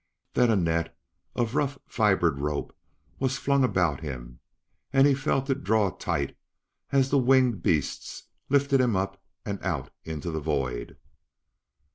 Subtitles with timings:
[0.33, 0.97] Then a net
[1.35, 2.75] of rough fibered rope
[3.19, 4.39] was flung about him,
[4.91, 6.35] and he felt it draw tight
[6.91, 10.97] as the winged beasts lifted him up and out into the void.